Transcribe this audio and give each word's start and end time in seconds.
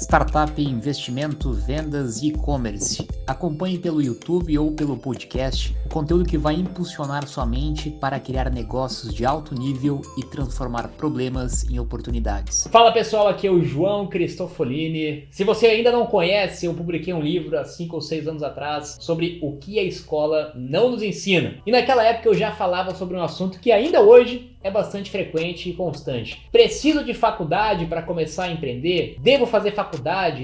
startup, 0.00 0.60
investimento, 0.60 1.52
vendas 1.52 2.22
e 2.22 2.28
e-commerce. 2.28 3.06
Acompanhe 3.26 3.78
pelo 3.78 4.00
YouTube 4.00 4.58
ou 4.58 4.72
pelo 4.72 4.96
podcast 4.96 5.76
o 5.84 5.88
conteúdo 5.90 6.24
que 6.24 6.38
vai 6.38 6.54
impulsionar 6.54 7.28
sua 7.28 7.44
mente 7.44 7.90
para 7.90 8.18
criar 8.18 8.50
negócios 8.50 9.12
de 9.12 9.26
alto 9.26 9.54
nível 9.54 10.00
e 10.16 10.24
transformar 10.24 10.88
problemas 10.96 11.68
em 11.68 11.78
oportunidades. 11.78 12.66
Fala 12.72 12.92
pessoal, 12.92 13.28
aqui 13.28 13.46
é 13.46 13.50
o 13.50 13.62
João 13.62 14.06
Cristofolini. 14.06 15.28
Se 15.30 15.44
você 15.44 15.66
ainda 15.66 15.92
não 15.92 16.06
conhece, 16.06 16.64
eu 16.64 16.72
publiquei 16.72 17.12
um 17.12 17.20
livro 17.20 17.58
há 17.58 17.64
5 17.64 17.94
ou 17.94 18.00
6 18.00 18.26
anos 18.26 18.42
atrás 18.42 18.96
sobre 19.00 19.38
o 19.42 19.58
que 19.58 19.78
a 19.78 19.84
escola 19.84 20.52
não 20.56 20.90
nos 20.90 21.02
ensina. 21.02 21.56
E 21.66 21.70
naquela 21.70 22.02
época 22.02 22.28
eu 22.28 22.34
já 22.34 22.52
falava 22.52 22.94
sobre 22.94 23.16
um 23.16 23.22
assunto 23.22 23.60
que 23.60 23.70
ainda 23.70 24.00
hoje 24.00 24.50
é 24.62 24.70
bastante 24.70 25.10
frequente 25.10 25.70
e 25.70 25.72
constante. 25.72 26.46
Preciso 26.52 27.02
de 27.02 27.14
faculdade 27.14 27.86
para 27.86 28.02
começar 28.02 28.44
a 28.44 28.52
empreender? 28.52 29.16
Devo 29.18 29.46
fazer 29.46 29.72
faculdade? 29.72 29.89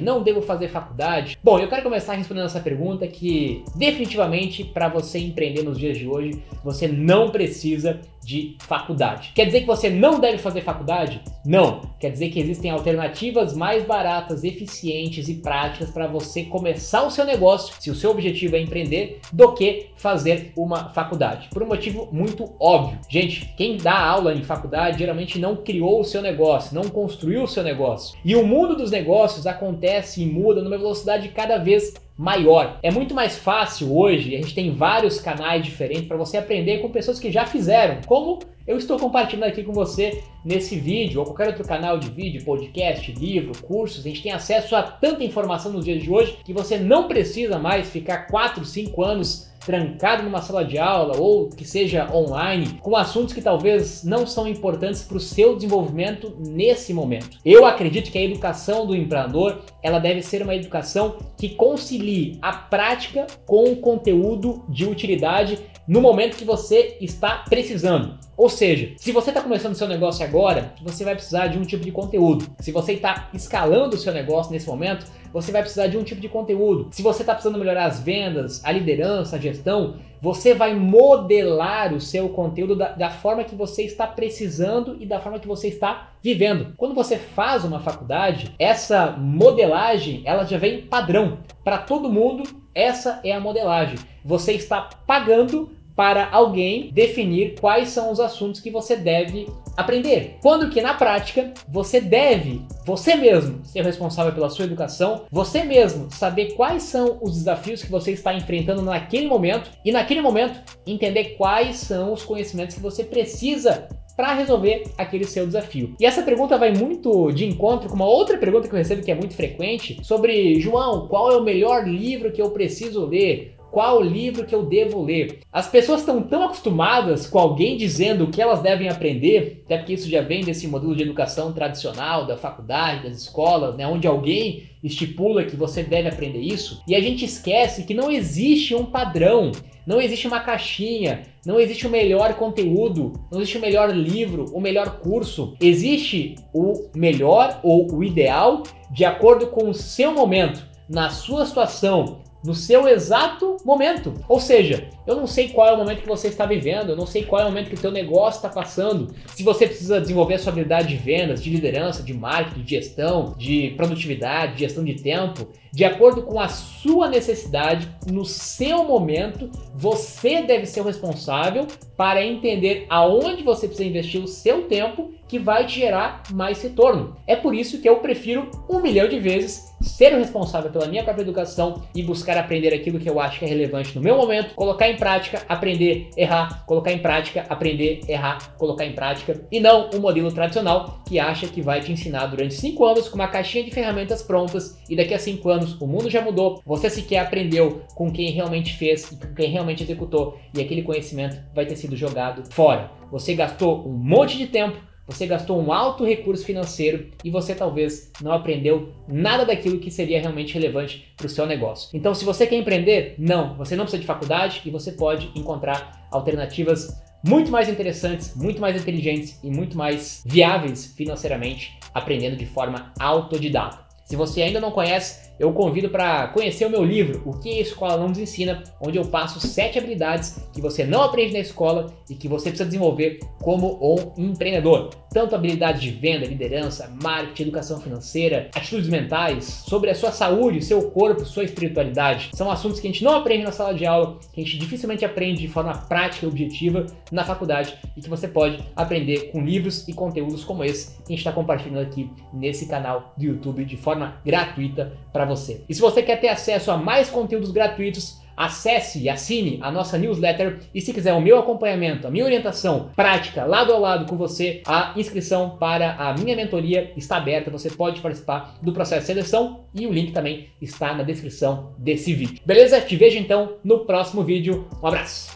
Não 0.02 0.22
devo 0.22 0.42
fazer 0.42 0.68
faculdade? 0.68 1.38
Bom, 1.42 1.58
eu 1.58 1.68
quero 1.68 1.82
começar 1.82 2.14
respondendo 2.14 2.46
essa 2.46 2.60
pergunta 2.60 3.06
que 3.06 3.62
definitivamente 3.74 4.64
para 4.64 4.88
você 4.88 5.18
empreender 5.18 5.62
nos 5.62 5.78
dias 5.78 5.96
de 5.96 6.06
hoje, 6.06 6.42
você 6.64 6.88
não 6.88 7.30
precisa 7.30 8.00
de 8.26 8.56
faculdade. 8.58 9.30
Quer 9.34 9.46
dizer 9.46 9.60
que 9.60 9.66
você 9.66 9.88
não 9.88 10.18
deve 10.18 10.38
fazer 10.38 10.62
faculdade? 10.62 11.22
Não. 11.44 11.80
Quer 12.00 12.10
dizer 12.10 12.28
que 12.30 12.40
existem 12.40 12.72
alternativas 12.72 13.54
mais 13.54 13.84
baratas, 13.84 14.42
eficientes 14.42 15.28
e 15.28 15.34
práticas 15.34 15.90
para 15.90 16.08
você 16.08 16.42
começar 16.42 17.04
o 17.04 17.10
seu 17.10 17.24
negócio, 17.24 17.74
se 17.78 17.88
o 17.88 17.94
seu 17.94 18.10
objetivo 18.10 18.56
é 18.56 18.60
empreender, 18.60 19.20
do 19.32 19.54
que 19.54 19.90
fazer 19.96 20.52
uma 20.56 20.88
faculdade. 20.88 21.48
Por 21.50 21.62
um 21.62 21.68
motivo 21.68 22.08
muito 22.10 22.52
óbvio. 22.58 22.98
Gente, 23.08 23.54
quem 23.56 23.76
dá 23.76 23.96
aula 23.96 24.34
em 24.34 24.42
faculdade 24.42 24.98
geralmente 24.98 25.38
não 25.38 25.56
criou 25.56 26.00
o 26.00 26.04
seu 26.04 26.20
negócio, 26.20 26.74
não 26.74 26.90
construiu 26.90 27.44
o 27.44 27.48
seu 27.48 27.62
negócio. 27.62 28.18
E 28.24 28.34
o 28.34 28.44
mundo 28.44 28.74
dos 28.74 28.90
negócios 28.90 29.46
acontece 29.46 30.20
e 30.22 30.26
muda 30.26 30.60
numa 30.60 30.76
velocidade 30.76 31.28
cada 31.28 31.58
vez 31.58 31.94
maior. 32.16 32.78
É 32.82 32.90
muito 32.90 33.14
mais 33.14 33.36
fácil 33.36 33.94
hoje, 33.94 34.34
a 34.34 34.38
gente 34.40 34.54
tem 34.54 34.72
vários 34.72 35.20
canais 35.20 35.64
diferentes 35.64 36.06
para 36.06 36.16
você 36.16 36.38
aprender 36.38 36.78
com 36.78 36.90
pessoas 36.90 37.18
que 37.18 37.30
já 37.30 37.44
fizeram, 37.44 38.00
como 38.06 38.38
eu 38.66 38.76
estou 38.76 38.98
compartilhando 38.98 39.48
aqui 39.48 39.62
com 39.62 39.72
você 39.72 40.24
nesse 40.44 40.76
vídeo, 40.76 41.20
ou 41.20 41.26
qualquer 41.26 41.48
outro 41.48 41.64
canal 41.64 41.98
de 41.98 42.08
vídeo, 42.10 42.44
podcast, 42.44 43.12
livro, 43.12 43.52
cursos. 43.62 44.04
A 44.04 44.08
gente 44.08 44.22
tem 44.22 44.32
acesso 44.32 44.74
a 44.74 44.82
tanta 44.82 45.22
informação 45.22 45.70
nos 45.72 45.84
dias 45.84 46.02
de 46.02 46.10
hoje 46.10 46.38
que 46.44 46.52
você 46.52 46.76
não 46.76 47.06
precisa 47.06 47.58
mais 47.58 47.88
ficar 47.88 48.26
4, 48.26 48.64
5 48.64 49.02
anos 49.04 49.48
trancado 49.66 50.22
numa 50.22 50.40
sala 50.40 50.64
de 50.64 50.78
aula 50.78 51.18
ou 51.18 51.48
que 51.48 51.64
seja 51.64 52.08
online, 52.14 52.78
com 52.80 52.94
assuntos 52.96 53.34
que 53.34 53.42
talvez 53.42 54.04
não 54.04 54.24
são 54.24 54.46
importantes 54.46 55.02
para 55.02 55.16
o 55.16 55.20
seu 55.20 55.56
desenvolvimento 55.56 56.36
nesse 56.38 56.94
momento. 56.94 57.38
Eu 57.44 57.66
acredito 57.66 58.12
que 58.12 58.16
a 58.16 58.22
educação 58.22 58.86
do 58.86 58.94
empreendedor 58.94 59.62
ela 59.82 59.98
deve 59.98 60.22
ser 60.22 60.42
uma 60.42 60.54
educação 60.54 61.18
que 61.36 61.48
concilie 61.50 62.38
a 62.40 62.52
prática 62.52 63.26
com 63.44 63.64
o 63.64 63.76
conteúdo 63.76 64.64
de 64.68 64.86
utilidade 64.86 65.58
no 65.88 66.00
momento 66.00 66.36
que 66.36 66.44
você 66.44 66.96
está 67.00 67.44
precisando. 67.48 68.18
Ou 68.36 68.50
seja, 68.50 68.92
se 68.98 69.12
você 69.12 69.30
está 69.30 69.40
começando 69.40 69.74
seu 69.74 69.88
negócio 69.88 70.24
agora, 70.24 70.74
você 70.82 71.04
vai 71.04 71.14
precisar 71.14 71.46
de 71.46 71.58
um 71.58 71.62
tipo 71.62 71.82
de 71.82 71.90
conteúdo. 71.90 72.46
Se 72.60 72.70
você 72.70 72.92
está 72.92 73.30
escalando 73.32 73.96
o 73.96 73.98
seu 73.98 74.12
negócio 74.12 74.52
nesse 74.52 74.66
momento, 74.66 75.06
você 75.32 75.50
vai 75.50 75.62
precisar 75.62 75.86
de 75.86 75.96
um 75.96 76.02
tipo 76.02 76.20
de 76.20 76.28
conteúdo. 76.28 76.88
Se 76.90 77.02
você 77.02 77.22
está 77.22 77.32
precisando 77.32 77.58
melhorar 77.58 77.86
as 77.86 78.00
vendas, 78.00 78.62
a 78.62 78.70
liderança, 78.70 79.36
a 79.36 79.38
gestão, 79.38 79.96
você 80.20 80.54
vai 80.54 80.74
modelar 80.74 81.94
o 81.94 82.00
seu 82.00 82.28
conteúdo 82.28 82.76
da, 82.76 82.92
da, 82.92 83.10
forma 83.10 83.44
que 83.44 83.54
você 83.54 83.82
está 83.82 84.06
precisando 84.06 84.96
e 85.00 85.06
da 85.06 85.20
forma 85.20 85.38
que 85.38 85.46
você 85.46 85.68
está 85.68 86.10
vivendo. 86.22 86.74
Quando 86.76 86.94
você 86.94 87.16
faz 87.16 87.64
uma 87.64 87.80
faculdade, 87.80 88.54
essa 88.58 89.12
modelagem 89.12 90.22
ela 90.24 90.44
já 90.44 90.58
vem 90.58 90.82
padrão 90.82 91.38
para 91.64 91.78
todo 91.78 92.12
mundo. 92.12 92.44
Essa 92.74 93.20
é 93.24 93.32
a 93.32 93.40
modelagem. 93.40 93.98
Você 94.24 94.52
está 94.52 94.88
pagando 95.06 95.70
para 95.96 96.28
alguém 96.30 96.90
definir 96.92 97.58
quais 97.58 97.88
são 97.88 98.12
os 98.12 98.20
assuntos 98.20 98.60
que 98.60 98.70
você 98.70 98.94
deve 98.94 99.48
aprender. 99.76 100.36
Quando 100.42 100.70
que 100.70 100.80
na 100.80 100.94
prática 100.94 101.52
você 101.68 102.00
deve, 102.00 102.62
você 102.84 103.16
mesmo, 103.16 103.64
ser 103.64 103.82
responsável 103.82 104.32
pela 104.32 104.50
sua 104.50 104.66
educação, 104.66 105.24
você 105.30 105.64
mesmo 105.64 106.08
saber 106.10 106.52
quais 106.54 106.82
são 106.82 107.18
os 107.22 107.32
desafios 107.32 107.82
que 107.82 107.90
você 107.90 108.12
está 108.12 108.34
enfrentando 108.34 108.82
naquele 108.82 109.26
momento 109.26 109.70
e 109.84 109.90
naquele 109.90 110.20
momento 110.20 110.60
entender 110.86 111.36
quais 111.36 111.76
são 111.76 112.12
os 112.12 112.22
conhecimentos 112.22 112.74
que 112.74 112.82
você 112.82 113.02
precisa 113.02 113.88
para 114.16 114.32
resolver 114.32 114.84
aquele 114.96 115.24
seu 115.24 115.46
desafio. 115.46 115.94
E 116.00 116.06
essa 116.06 116.22
pergunta 116.22 116.56
vai 116.56 116.72
muito 116.72 117.30
de 117.32 117.44
encontro 117.44 117.88
com 117.88 117.94
uma 117.94 118.06
outra 118.06 118.38
pergunta 118.38 118.66
que 118.66 118.74
eu 118.74 118.78
recebo 118.78 119.02
que 119.02 119.10
é 119.10 119.14
muito 119.14 119.34
frequente 119.34 119.98
sobre 120.02 120.58
João, 120.58 121.06
qual 121.06 121.30
é 121.30 121.36
o 121.36 121.44
melhor 121.44 121.86
livro 121.86 122.32
que 122.32 122.40
eu 122.40 122.50
preciso 122.50 123.04
ler? 123.04 123.55
Qual 123.76 124.02
livro 124.02 124.46
que 124.46 124.54
eu 124.54 124.64
devo 124.64 125.02
ler. 125.02 125.40
As 125.52 125.68
pessoas 125.68 126.00
estão 126.00 126.22
tão 126.22 126.44
acostumadas 126.44 127.26
com 127.26 127.38
alguém 127.38 127.76
dizendo 127.76 128.24
o 128.24 128.30
que 128.30 128.40
elas 128.40 128.62
devem 128.62 128.88
aprender, 128.88 129.64
até 129.66 129.76
porque 129.76 129.92
isso 129.92 130.08
já 130.08 130.22
vem 130.22 130.42
desse 130.42 130.66
modelo 130.66 130.96
de 130.96 131.02
educação 131.02 131.52
tradicional, 131.52 132.26
da 132.26 132.38
faculdade, 132.38 133.02
das 133.02 133.18
escolas, 133.18 133.76
né, 133.76 133.86
onde 133.86 134.06
alguém 134.06 134.62
estipula 134.82 135.44
que 135.44 135.56
você 135.56 135.82
deve 135.82 136.08
aprender 136.08 136.38
isso, 136.38 136.82
e 136.88 136.94
a 136.94 137.00
gente 137.02 137.26
esquece 137.26 137.84
que 137.84 137.92
não 137.92 138.10
existe 138.10 138.74
um 138.74 138.86
padrão, 138.86 139.52
não 139.86 140.00
existe 140.00 140.26
uma 140.26 140.40
caixinha, 140.40 141.24
não 141.44 141.60
existe 141.60 141.86
o 141.86 141.90
melhor 141.90 142.32
conteúdo, 142.32 143.12
não 143.30 143.42
existe 143.42 143.58
o 143.58 143.60
melhor 143.60 143.94
livro, 143.94 144.46
o 144.54 144.60
melhor 144.60 145.00
curso. 145.00 145.54
Existe 145.60 146.34
o 146.54 146.88
melhor 146.96 147.60
ou 147.62 147.86
o 147.92 148.02
ideal 148.02 148.62
de 148.90 149.04
acordo 149.04 149.48
com 149.48 149.68
o 149.68 149.74
seu 149.74 150.14
momento, 150.14 150.64
na 150.88 151.10
sua 151.10 151.44
situação, 151.44 152.24
no 152.46 152.54
seu 152.54 152.86
exato 152.88 153.56
momento. 153.64 154.14
Ou 154.28 154.38
seja, 154.38 154.88
eu 155.04 155.16
não 155.16 155.26
sei 155.26 155.48
qual 155.48 155.68
é 155.68 155.72
o 155.72 155.76
momento 155.76 156.02
que 156.02 156.08
você 156.08 156.28
está 156.28 156.46
vivendo, 156.46 156.90
eu 156.90 156.96
não 156.96 157.06
sei 157.06 157.24
qual 157.24 157.42
é 157.42 157.44
o 157.44 157.48
momento 157.48 157.68
que 157.68 157.74
o 157.74 157.80
teu 157.80 157.90
negócio 157.90 158.38
está 158.38 158.48
passando. 158.48 159.12
Se 159.34 159.42
você 159.42 159.66
precisa 159.66 160.00
desenvolver 160.00 160.34
a 160.34 160.38
sua 160.38 160.52
habilidade 160.52 160.88
de 160.88 160.96
vendas, 160.96 161.42
de 161.42 161.50
liderança, 161.50 162.02
de 162.02 162.14
marketing, 162.14 162.62
de 162.62 162.70
gestão, 162.70 163.34
de 163.36 163.74
produtividade, 163.76 164.54
de 164.54 164.60
gestão 164.60 164.84
de 164.84 164.94
tempo, 164.94 165.48
de 165.72 165.84
acordo 165.84 166.22
com 166.22 166.40
a 166.40 166.48
sua 166.48 167.08
necessidade, 167.08 167.88
no 168.10 168.24
seu 168.24 168.84
momento, 168.84 169.50
você 169.74 170.42
deve 170.42 170.64
ser 170.64 170.80
o 170.80 170.84
responsável 170.84 171.66
para 171.96 172.24
entender 172.24 172.86
aonde 172.88 173.42
você 173.42 173.66
precisa 173.66 173.88
investir 173.88 174.22
o 174.22 174.28
seu 174.28 174.62
tempo 174.62 175.10
que 175.28 175.38
vai 175.38 175.66
te 175.66 175.80
gerar 175.80 176.22
mais 176.32 176.62
retorno. 176.62 177.16
É 177.26 177.34
por 177.34 177.54
isso 177.54 177.80
que 177.80 177.88
eu 177.88 177.96
prefiro 177.96 178.50
um 178.70 178.80
milhão 178.80 179.08
de 179.08 179.18
vezes 179.18 179.75
ser 179.88 180.14
o 180.14 180.18
responsável 180.18 180.70
pela 180.70 180.86
minha 180.86 181.02
própria 181.02 181.22
educação 181.22 181.82
e 181.94 182.02
buscar 182.02 182.36
aprender 182.36 182.74
aquilo 182.74 182.98
que 182.98 183.08
eu 183.08 183.20
acho 183.20 183.38
que 183.38 183.44
é 183.44 183.48
relevante 183.48 183.94
no 183.96 184.02
meu 184.02 184.16
momento, 184.16 184.54
colocar 184.54 184.88
em 184.88 184.96
prática, 184.96 185.42
aprender, 185.48 186.10
errar, 186.16 186.64
colocar 186.66 186.92
em 186.92 186.98
prática, 186.98 187.46
aprender, 187.48 188.00
errar, 188.08 188.54
colocar 188.56 188.84
em 188.84 188.92
prática, 188.92 189.40
e 189.50 189.60
não 189.60 189.90
o 189.90 190.00
modelo 190.00 190.32
tradicional 190.32 191.00
que 191.06 191.18
acha 191.18 191.46
que 191.46 191.62
vai 191.62 191.80
te 191.80 191.92
ensinar 191.92 192.26
durante 192.26 192.54
5 192.54 192.84
anos 192.84 193.08
com 193.08 193.14
uma 193.14 193.28
caixinha 193.28 193.64
de 193.64 193.70
ferramentas 193.70 194.22
prontas 194.22 194.78
e 194.88 194.96
daqui 194.96 195.14
a 195.14 195.18
5 195.18 195.48
anos 195.48 195.80
o 195.80 195.86
mundo 195.86 196.10
já 196.10 196.20
mudou, 196.20 196.60
você 196.64 196.90
sequer 196.90 197.18
aprendeu 197.18 197.82
com 197.94 198.10
quem 198.10 198.30
realmente 198.30 198.74
fez 198.74 199.10
e 199.12 199.16
com 199.16 199.34
quem 199.34 199.50
realmente 199.50 199.82
executou 199.82 200.38
e 200.54 200.60
aquele 200.60 200.82
conhecimento 200.82 201.38
vai 201.54 201.66
ter 201.66 201.76
sido 201.76 201.96
jogado 201.96 202.42
fora. 202.52 202.90
Você 203.10 203.34
gastou 203.34 203.86
um 203.86 203.92
monte 203.92 204.36
de 204.36 204.46
tempo, 204.46 204.76
você 205.06 205.26
gastou 205.26 205.60
um 205.62 205.72
alto 205.72 206.04
recurso 206.04 206.44
financeiro 206.44 207.10
e 207.24 207.30
você 207.30 207.54
talvez 207.54 208.10
não 208.20 208.32
aprendeu 208.32 208.92
nada 209.06 209.44
daquilo 209.44 209.78
que 209.78 209.90
seria 209.90 210.20
realmente 210.20 210.54
relevante 210.54 211.12
para 211.16 211.26
o 211.26 211.30
seu 211.30 211.46
negócio. 211.46 211.96
Então, 211.96 212.14
se 212.14 212.24
você 212.24 212.46
quer 212.46 212.56
empreender, 212.56 213.14
não, 213.18 213.56
você 213.56 213.76
não 213.76 213.84
precisa 213.84 214.00
de 214.00 214.06
faculdade 214.06 214.62
e 214.64 214.70
você 214.70 214.92
pode 214.92 215.30
encontrar 215.34 216.08
alternativas 216.10 217.00
muito 217.24 217.50
mais 217.50 217.68
interessantes, 217.68 218.34
muito 218.36 218.60
mais 218.60 218.80
inteligentes 218.80 219.38
e 219.42 219.50
muito 219.50 219.76
mais 219.76 220.22
viáveis 220.24 220.94
financeiramente, 220.96 221.78
aprendendo 221.94 222.36
de 222.36 222.46
forma 222.46 222.92
autodidata. 222.98 223.86
Se 224.04 224.14
você 224.14 224.42
ainda 224.42 224.60
não 224.60 224.70
conhece, 224.70 225.25
eu 225.38 225.52
convido 225.52 225.88
para 225.90 226.28
conhecer 226.28 226.66
o 226.66 226.70
meu 226.70 226.84
livro, 226.84 227.22
O 227.24 227.38
que 227.38 227.58
a 227.58 227.60
Escola 227.60 227.96
Não 227.96 228.08
Nos 228.08 228.18
Ensina, 228.18 228.62
onde 228.80 228.98
eu 228.98 229.04
passo 229.04 229.40
sete 229.40 229.78
habilidades 229.78 230.38
que 230.52 230.60
você 230.60 230.84
não 230.84 231.02
aprende 231.02 231.32
na 231.34 231.40
escola 231.40 231.92
e 232.08 232.14
que 232.14 232.28
você 232.28 232.48
precisa 232.48 232.64
desenvolver 232.64 233.20
como 233.42 233.78
um 233.82 234.24
empreendedor. 234.30 234.90
Tanto 235.10 235.34
habilidades 235.34 235.80
de 235.80 235.90
venda, 235.90 236.26
liderança, 236.26 236.92
marketing, 237.02 237.44
educação 237.44 237.80
financeira, 237.80 238.50
atitudes 238.54 238.88
mentais, 238.88 239.44
sobre 239.66 239.90
a 239.90 239.94
sua 239.94 240.12
saúde, 240.12 240.62
seu 240.62 240.90
corpo, 240.90 241.24
sua 241.24 241.44
espiritualidade. 241.44 242.30
São 242.34 242.50
assuntos 242.50 242.80
que 242.80 242.86
a 242.86 242.90
gente 242.90 243.04
não 243.04 243.14
aprende 243.14 243.44
na 243.44 243.52
sala 243.52 243.74
de 243.74 243.86
aula, 243.86 244.18
que 244.32 244.40
a 244.40 244.44
gente 244.44 244.58
dificilmente 244.58 245.04
aprende 245.04 245.40
de 245.40 245.48
forma 245.48 245.72
prática 245.72 246.26
e 246.26 246.28
objetiva 246.28 246.86
na 247.10 247.24
faculdade 247.24 247.76
e 247.96 248.00
que 248.00 248.08
você 248.08 248.28
pode 248.28 248.58
aprender 248.74 249.30
com 249.30 249.42
livros 249.42 249.86
e 249.88 249.92
conteúdos 249.92 250.44
como 250.44 250.64
esse 250.64 250.96
que 250.96 251.12
a 251.12 251.16
gente 251.16 251.18
está 251.18 251.32
compartilhando 251.32 251.80
aqui 251.80 252.10
nesse 252.32 252.66
canal 252.66 253.14
do 253.16 253.24
YouTube 253.24 253.64
de 253.64 253.76
forma 253.76 254.20
gratuita 254.24 254.92
para 255.12 255.25
você. 255.26 255.62
E 255.68 255.74
se 255.74 255.80
você 255.80 256.02
quer 256.02 256.20
ter 256.20 256.28
acesso 256.28 256.70
a 256.70 256.76
mais 256.76 257.10
conteúdos 257.10 257.50
gratuitos, 257.50 258.20
acesse 258.36 259.00
e 259.00 259.08
assine 259.08 259.58
a 259.62 259.70
nossa 259.70 259.96
newsletter 259.96 260.58
e 260.74 260.80
se 260.80 260.92
quiser 260.92 261.14
o 261.14 261.20
meu 261.20 261.38
acompanhamento, 261.38 262.06
a 262.06 262.10
minha 262.10 262.24
orientação 262.24 262.90
prática, 262.94 263.44
lado 263.44 263.72
a 263.72 263.78
lado 263.78 264.06
com 264.06 264.16
você, 264.16 264.62
a 264.66 264.92
inscrição 264.96 265.56
para 265.58 265.94
a 265.94 266.12
minha 266.12 266.36
mentoria 266.36 266.92
está 266.96 267.16
aberta, 267.16 267.50
você 267.50 267.70
pode 267.70 268.00
participar 268.00 268.56
do 268.60 268.72
processo 268.72 269.00
de 269.00 269.06
seleção 269.06 269.64
e 269.74 269.86
o 269.86 269.92
link 269.92 270.12
também 270.12 270.48
está 270.60 270.94
na 270.94 271.02
descrição 271.02 271.72
desse 271.78 272.12
vídeo. 272.12 272.40
Beleza? 272.44 272.80
Te 272.80 272.94
vejo 272.96 273.18
então 273.18 273.54
no 273.64 273.86
próximo 273.86 274.22
vídeo. 274.22 274.68
Um 274.82 274.86
abraço! 274.86 275.35